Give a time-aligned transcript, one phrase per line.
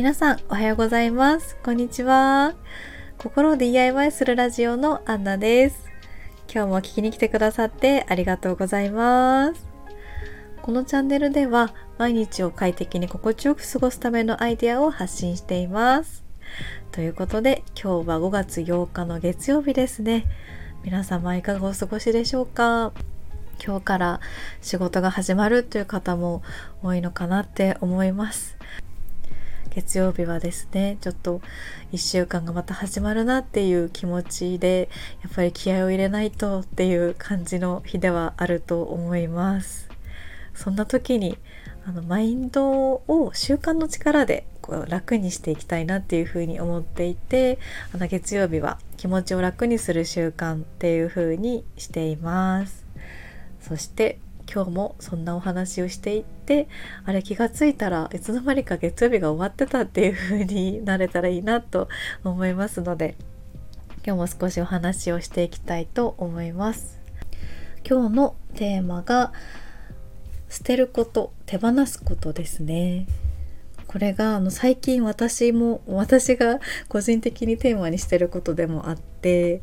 [0.00, 1.58] 皆さんおはようございます。
[1.62, 2.54] こんにちは。
[3.18, 5.90] 心を DIY するラジオのアンナです。
[6.50, 9.68] 今日も聞きに来てくださってありがとうございます。
[10.62, 16.24] このチャンネルでは毎日を快適に心地よく過ごすためのアイデアを発信しています。
[16.92, 20.24] ということで今日は5月8日の月曜日ですね。
[20.82, 22.94] 皆様いかがお過ごしでしょうか？
[23.62, 24.20] 今日から
[24.62, 26.42] 仕事が始まるという方も
[26.82, 28.56] 多いのかなって思います。
[29.70, 31.40] 月曜日はですねちょっと
[31.92, 34.88] 1週間がまた始まるなっていう気持ちで
[35.22, 39.88] やっぱり気合を入れないとっていう感じの日ではあると思います。
[40.54, 41.38] そんな時に
[41.86, 47.58] あのマインドを習慣の力でこう楽にしていきたいなっていうふうに思っていて
[47.94, 52.84] あの月曜日は気持ちを楽にする習慣っていうふうにしています。
[53.60, 54.18] そして
[54.52, 56.68] 今日もそんなお話をしていって
[57.04, 61.88] あれ気がついたらいつの間にか月曜日が終わってたっていう風になれたらいいなと
[62.24, 63.16] 思いますので
[64.04, 66.98] 今日も少しお話をしていきたいと思います。
[67.88, 69.32] 今日のテーマが
[70.48, 73.06] 捨てること手放すことですね。
[73.86, 79.62] これがあの最近私も私が個人的にテーマにしてることでもあって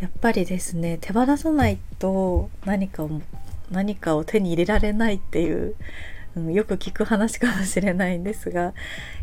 [0.00, 3.22] やっぱりですね手放さないと何かを
[3.70, 5.74] 何かを手に入れられないっていう、
[6.36, 8.74] うん、よく聞く話かもしれないんですが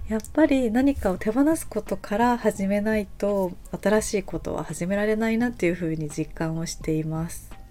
[0.09, 7.62] やっぱり何かを手放すことから始めないと新しいことは始められないなっていうふうに実感をしています。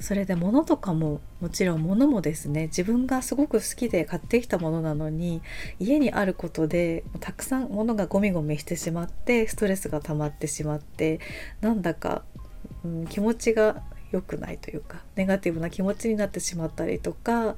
[0.00, 5.42] それで物とかももちろん物もですね自分がすごく好きで買ってきたものなのに
[5.78, 11.20] 家にあることでたくさん物がゴミゴミしてしまってストレスが溜まってしまって
[11.60, 12.22] なんだか、
[12.84, 17.56] うん、気持ちが良くないというかネガティブな気持ちになってしまったりとか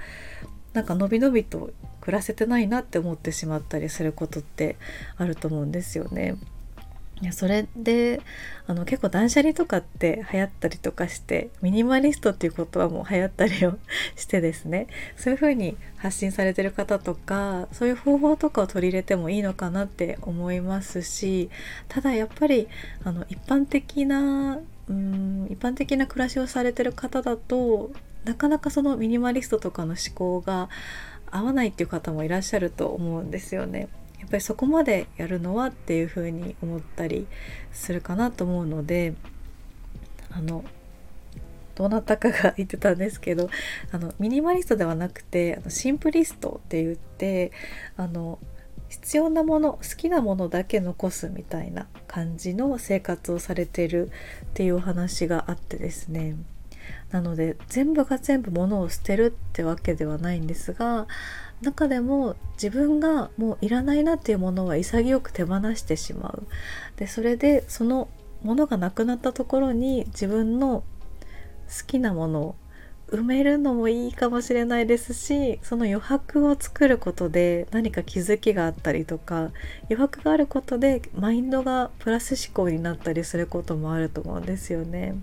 [0.73, 1.71] なんかのびのびと
[2.01, 4.77] 暮らせてないなって思ってしまったりすることって
[5.17, 6.37] あると思うんですよね。
[7.21, 8.21] いやそれで
[8.69, 13.77] あの結構断捨離とかって流行ったりとかしてミニマリストっていうことはもう流行ったりを
[14.15, 14.87] してですね
[15.17, 21.51] そういう風に発信されてる方とかそういう方法とかを取り入れてもいいのかなって思いますし
[21.89, 22.69] ただやっぱり
[23.03, 27.91] あの一般的なうん一般的な暮らしをされてる方だと
[28.25, 30.69] なかなかそのミニマリストとかの思考が
[31.31, 33.89] 合わないっていう方もいらっしゃると思うんですよね。
[34.19, 37.27] やっぱりそこまでやるのはっていうふうに思ったり
[37.73, 39.15] するかなと思うので
[40.31, 40.65] あの
[41.75, 43.49] どなたかが言ってたんですけど
[43.93, 47.53] あのミニマリストではなくてあのシンプリストって言って
[47.97, 48.39] あの
[48.89, 54.11] 必要なもの好きなものだけ残すみたいな感じの生活をされてる
[54.47, 56.37] っていうお話があってですね。
[57.11, 61.07] なので全部が全部物を捨てるってわけではないんですが
[61.63, 66.47] 中でも自分がもういらないなっていうものは潔く手放してしまう
[66.97, 68.09] でそれでその
[68.43, 70.85] ものがなくなったところに自分の
[71.69, 72.57] 好きなものを
[73.11, 79.51] 埋めるのもいいかもしれないですしその余白を作ることで何か気づきがあったりとか
[79.85, 85.15] 余白があることでマインドがプラス思考になったりすることもあると思うんですよね。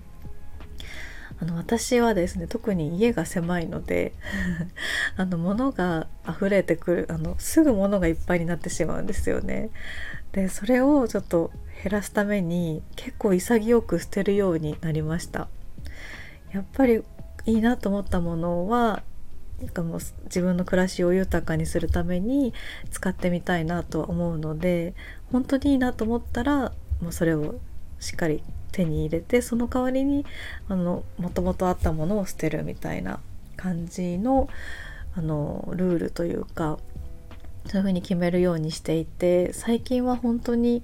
[1.40, 4.14] あの私はですね特に家が狭いので
[5.18, 9.70] あの物が溢れてくるあのすぐ物がいっぱいになってしまうんですよね。
[10.32, 11.52] でそれをちょっと
[11.84, 15.48] 減らすために結構潔く捨てるようになりました。
[16.52, 17.04] やっぱり
[17.46, 19.04] いいなと思ったものは
[19.60, 22.54] なんかもう自分の暮らしを豊かにするために
[22.92, 24.94] 使ってみたいなとは思うので
[25.32, 27.56] 本当にいいなと思ったらもうそれを
[28.06, 30.26] しっかり手に入れてその代わりに
[30.70, 33.20] あのもともとあったものを捨てるみたいな
[33.58, 34.48] 感じの
[35.16, 36.78] あのルールというか
[37.68, 40.84] そういうふうに決めるようにしていて最近は本当に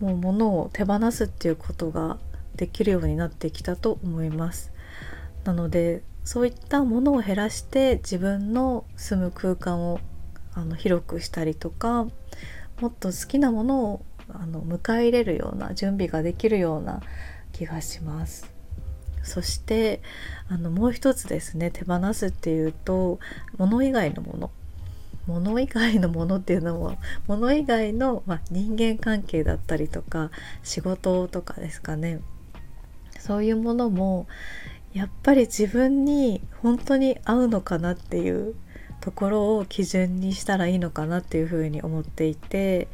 [0.00, 2.18] もう物を手放すっていうことが
[2.56, 4.72] できるようになってきたと思います。
[5.44, 10.00] なのでそういったものを減らして自分の住む空間を
[10.54, 12.06] あの広くしたりとか
[12.80, 17.00] もっと好きなものをあの迎え入れるような準備ができるような
[17.52, 18.50] 気がします。
[19.22, 20.00] そして
[20.48, 23.18] あのもう一つですね手放すっていうと
[23.58, 24.50] 物以外のもの
[25.26, 26.96] 物以外のものっていうのも
[27.26, 30.30] 物以外の、まあ、人間関係だったりとか
[30.62, 32.20] 仕事とかですかね
[33.18, 34.26] そういうものも
[34.94, 38.54] やっぱり自分に本当に合うのかなっていう
[39.00, 42.88] ところを基準にしたらいいのかなっていうふうに思っていて、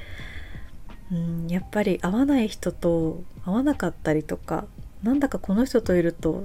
[1.14, 4.66] うん、やっぱり合わない人と合わなかったりとか
[5.04, 6.44] なんだかこの人といると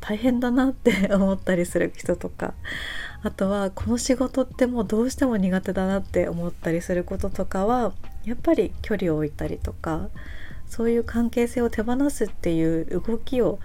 [0.00, 2.54] 大変だなって 思ったりする人とか
[3.22, 7.92] あとはこの仕事ってもうどうしても苦手だなって思ったりすることとかは
[8.24, 10.08] やっぱり距離を置いたりとか
[10.66, 13.58] そういう関係性を手放すっていう動きを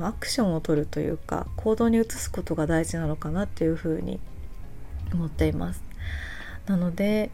[0.00, 4.20] アクションを取るというか行動に移すことが大事なのかなっていうふうに
[5.12, 5.82] 思っています。
[6.66, 7.30] なので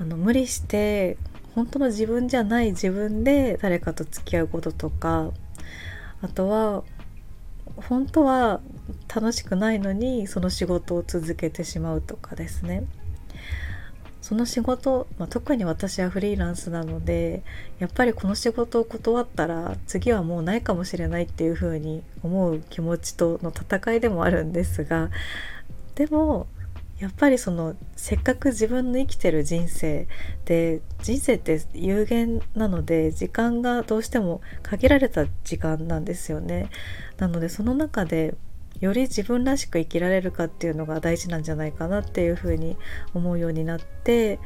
[0.00, 1.16] あの無理して
[1.54, 5.30] 本当の自分じゃない自分で誰かと付き合うこととか
[6.20, 6.82] あとは
[7.76, 8.60] 本当は
[9.14, 12.84] 楽しくないのにその仕事を続けてしまうとかですね。
[14.20, 17.42] その仕事、まあ、特に私はフリーランスなので
[17.78, 25.10] やっぱりこの仕事を断ったら次はもうないかもしれないっていうふうに思う気持ちとの戦いでもあるんですが
[25.94, 26.46] でも
[27.04, 30.08] やっぱりそのせっかく自分の生きてる人生
[30.46, 36.70] で人生って有限なので時間がどうしても限られた時間なんですよね。
[37.18, 38.34] なのでその中で
[38.80, 42.78] より自分らしく生きられるかっていうのが大事なんじゃないかなっていうふうに
[43.12, 44.40] 思うようになって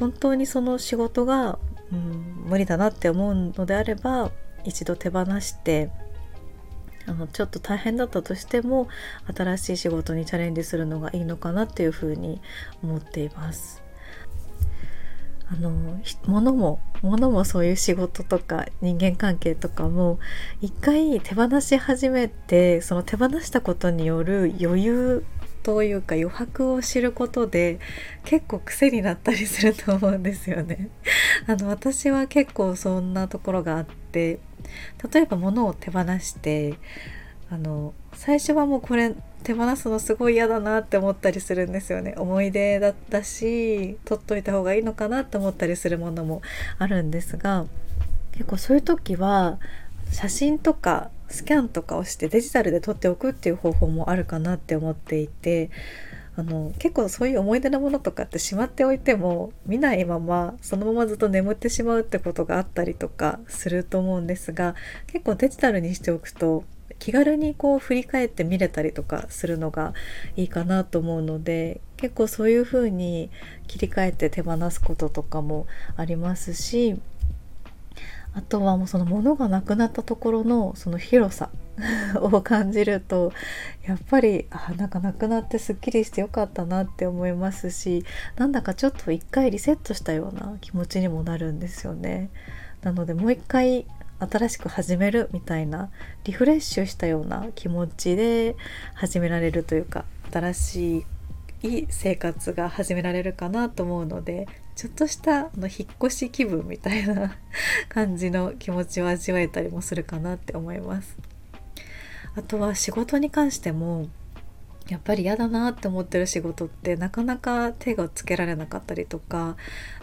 [0.00, 1.60] 本当にその仕事が、
[1.92, 4.32] うん、無理だなって思うのであれば
[4.64, 5.90] 一度手放して
[7.06, 8.88] あのちょっと大変だったとしても
[9.34, 12.40] 新しい仕事にチャレンジするのがいいのかなっていうふうに
[12.82, 13.82] 思っています。
[15.48, 20.18] あの物も物もそういう仕事とか人間関係とかも
[20.60, 25.24] 一回手放し始めてその手放したことによる余裕
[25.62, 27.78] というか余白を知ることで
[28.24, 30.90] 結構癖になったりすると思うんですよね。
[31.46, 34.38] あの私は結構そんなところがあって
[35.12, 36.74] 例えば物を手放して
[37.50, 42.14] あの最初はもうこれ手放すのすごい嫌だなって思ったりするんですよね。
[42.16, 46.42] 思い出だったし取っといた方がいいのかなって思ったりするものも
[46.78, 47.66] あるんですが
[48.32, 49.58] 結構そういう時は
[50.10, 55.70] 写真とかスキャンとかをしてデジタルで撮っておくっていう方法もあるかなって思っていて
[56.36, 64.74] あの結構そういう思い出のものとかってしまっておいても見ないままそのままずっと眠ってしまうってことがあったりとかすると思うんですが
[65.06, 66.64] 結構デジタルにしておくと
[66.98, 69.94] 気軽にこう振り返って見れたりとかするのが
[70.36, 73.30] いいかなと思うので結構そういう風に
[73.66, 75.66] 切り替えて手放すこととかも
[75.96, 77.00] ありますし
[78.36, 81.48] あとはもうその物がなくなったところのその広さ
[82.20, 83.32] を感じると
[83.86, 88.04] やっぱりあなんかなくなってすっきりしてよかったなって思いますし
[88.36, 92.28] なんだかちょっと一回リセットしたような気持ちにもなるんですよね。
[92.82, 93.86] なのでもう一回
[94.18, 95.90] 新しく始めるみたいな
[96.24, 98.54] リフレッシュしたような気持ちで
[98.94, 101.06] 始められるというか新し
[101.62, 107.34] い生活が始められるかなと思うのでちょっとしたあの引っ越し気分みたいな
[107.88, 111.16] 感じの気持ちを味わえたりもするかなって思います。
[112.36, 114.08] あとは仕事に関しても
[114.88, 119.56] やっぱり嫌だなって思ってる仕事ってなかなか手がつけられなかったりとか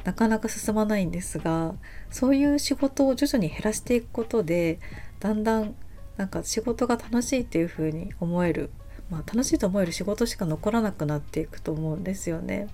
[0.03, 1.75] なかなか進まないんですが
[2.09, 4.79] そういう仕事を徐々に減らしていくことで
[5.19, 5.75] だんだん
[6.17, 8.71] なんか仕事が楽しいっていう風に思える、
[9.09, 12.67] まあ、楽しいと思える仕事しか残らなくなっていくと思うんですよね。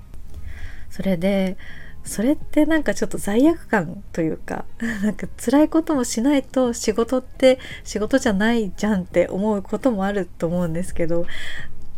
[0.89, 1.57] それで
[2.03, 4.65] それってなんかちょっと罪悪感というか
[5.03, 11.25] なんか辛いこともしないと仕事って仕事じゃないじゃんって思うこともあると思うんですけど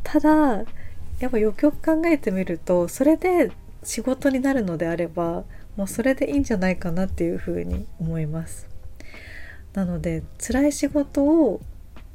[0.03, 0.63] ただ
[1.19, 3.51] やっぱよくよく考えてみるとそれで
[3.83, 5.43] 仕事になるのであれば
[5.75, 8.67] もうそれでいいんじゃないかなっていうふうに思います。
[9.73, 11.61] なので辛い仕事を、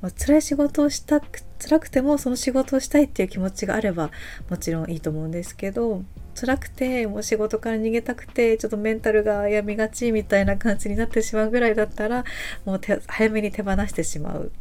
[0.02, 4.11] まあ、辛い仕事をしたく辛くてもその仕事をしたいっていう気持ちがあれば
[4.50, 6.02] もちろんいいと思うんですけど
[6.37, 12.25] 辛くてもう仕事から逃げたくてちょっとメンタルが病みがちみたいな感じになってしまうぐらいだったら
[12.64, 14.52] もう早めに手放してしまう。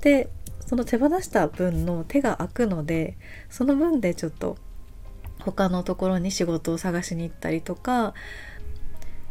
[0.00, 0.28] で
[0.66, 3.16] その手放した分の手が空くので
[3.48, 4.56] その分でちょっと
[5.38, 8.14] 他のところに仕事を探しに行ったりとか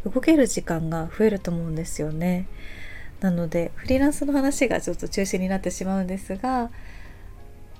[0.05, 2.47] 動ける時間が増えると思うんですよね。
[3.19, 6.71] なのでフリーランスの話がちょっと中心になってしまうんですが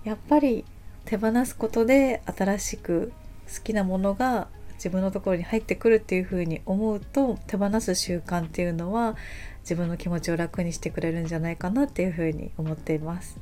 [0.04, 0.66] やっぱり
[1.06, 3.12] 手放すことで新しく
[3.48, 9.16] 好きなものが自分のところに入ってくるっていうふうに思うと手放す習慣っていうのは
[9.62, 13.40] 自分の気持ちを楽にしてくれるんじゃないかなっていうふうに思っています。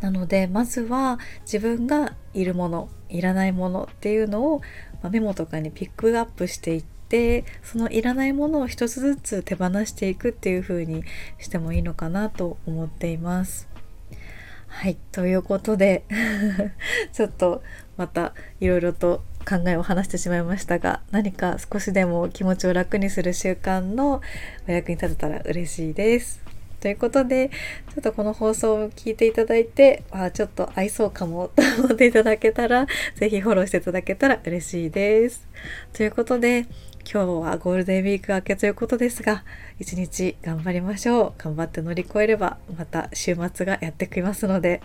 [0.00, 4.62] なのでまずは自分がいるものいらないものっていうのを、
[5.02, 11.04] まメモとかにピックアップしていってそのいらないものを一つずつ手放していくっていう風に
[11.38, 13.69] してもいいのかなと思っています。
[14.70, 16.04] はいということで
[17.12, 17.62] ちょっと
[17.96, 24.22] またいろいろと考えを話してしまいましたが何か少しでも気持ちを楽にする習慣の
[24.66, 26.40] お役に立てたら嬉しいです。
[26.80, 27.50] ということで、
[27.94, 32.86] ちょっとこの放送を聞いていただいて、あちょっと合いそうかも と思っていただけたら、
[33.16, 35.46] ぜひフォローしていただけたら嬉しいです。
[35.92, 36.64] ということで、
[37.04, 39.44] 今日はゴールデンウィーク明けということですが、
[39.78, 41.32] 一日頑張りましょう。
[41.38, 44.80] 頑張って乗り越えれば、また週末がやってきますので。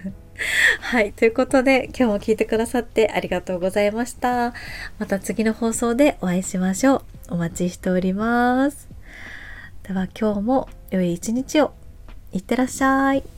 [0.80, 1.12] はい。
[1.12, 4.54] ということで、今日も聞いてくださってありがとうございました。
[4.98, 6.96] また次の放送でお会いしましょ
[7.30, 7.34] う。
[7.34, 8.88] お待ちしております。
[9.82, 11.72] では今日も良い一日を。
[12.32, 13.35] いってらっしゃい。